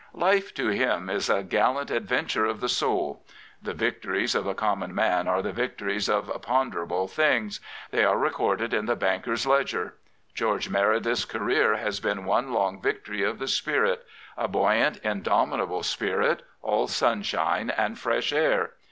Life 0.15 0.51
to 0.55 0.69
him 0.69 1.11
is 1.11 1.29
a 1.29 1.43
gallant 1.43 1.91
adventure 1.91 2.47
of 2.47 2.59
the 2.59 2.67
soul. 2.67 3.23
The 3.61 3.75
victories 3.75 4.33
of 4.33 4.45
the 4.45 4.55
common 4.55 4.95
man 4.95 5.27
are 5.27 5.43
the 5.43 5.51
victories 5.51 6.09
of 6.09 6.25
ponderable 6.41 7.07
things. 7.07 7.59
They 7.91 8.03
are 8.03 8.17
recorded 8.17 8.73
in 8.73 8.87
the 8.87 8.95
banker's 8.95 9.45
ledger. 9.45 9.97
George 10.33 10.69
Meredith's 10.71 11.23
career 11.25 11.75
has 11.77 11.99
been 11.99 12.25
one 12.25 12.51
long 12.51 12.81
victory 12.81 13.21
of 13.21 13.37
the 13.37 13.47
spirit— 13.47 14.03
a 14.39 14.47
buoyant, 14.47 14.97
indomitable 15.03 15.83
spirit, 15.83 16.41
all 16.63 16.87
sunshine 16.87 17.69
and 17.69 17.99
fresh 17.99 18.33
air. 18.33 18.71